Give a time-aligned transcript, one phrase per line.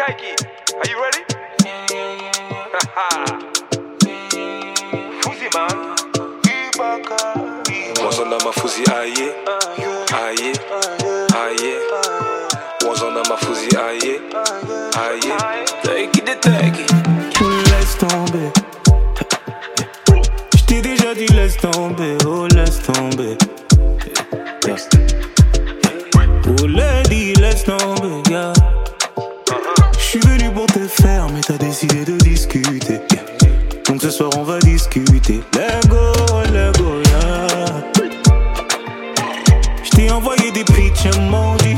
[0.00, 0.32] Taiki,
[0.80, 1.22] are you ready?
[5.20, 5.76] Fuzi man.
[8.02, 9.32] Mwanzo na mafuzi aye
[10.24, 10.52] aye
[11.44, 11.78] aye
[12.84, 14.20] Mwanzo na mafuzi aye
[15.00, 16.92] aye Take it, take it.
[17.70, 18.50] Laisse tomber.
[20.56, 23.36] Je t'ai déjà dit laisse tomber, oh laisse tomber.
[26.58, 28.52] Oh lady, laisse tomber, yeah.
[30.82, 33.00] Mais t'as décidé de discuter.
[33.86, 35.42] Donc ce soir on va discuter.
[35.54, 36.12] Let go,
[36.54, 36.72] yeah.
[39.84, 41.76] Je t'ai envoyé des pitch emojis.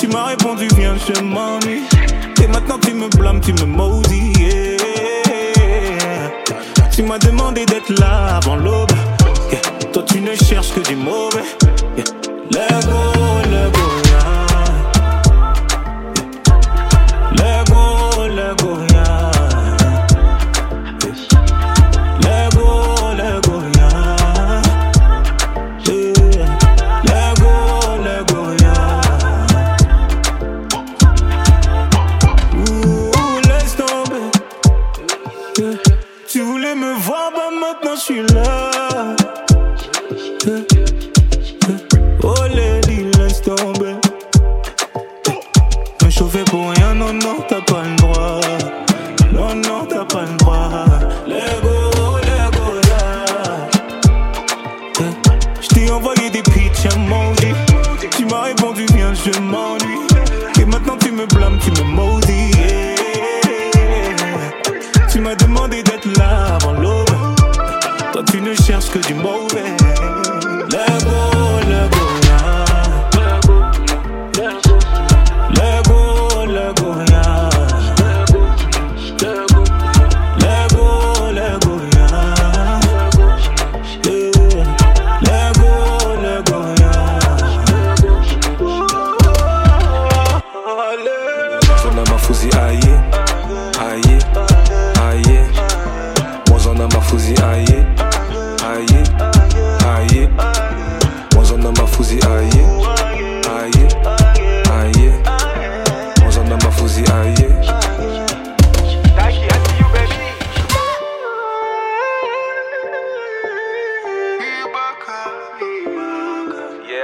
[0.00, 1.82] Tu m'as répondu, viens, je m'ennuie.
[2.42, 4.32] Et maintenant tu me blâmes, tu me maudis.
[6.92, 8.92] Tu m'as demandé d'être là avant l'aube.
[9.92, 11.44] Toi tu ne cherches que du mauvais.
[36.26, 38.70] Tu voulais me voir, bah maintenant je suis là.
[42.22, 43.96] Oh lady, laisse tomber.
[46.02, 48.40] Me chauffer pour rien, non, non, t'as pas le droit.
[49.34, 50.70] Non, non, t'as pas le droit.
[51.26, 53.26] Let go, let go, yeah.
[54.98, 55.12] Yeah.
[55.60, 57.19] Je t'ai envoyé des pitch emojis.
[57.19, 57.19] Tu
[68.30, 69.89] tu ne cherches que du mauvais.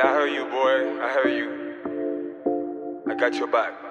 [0.07, 1.03] I heard you, boy.
[1.03, 3.03] I heard you.
[3.11, 3.86] I got your back.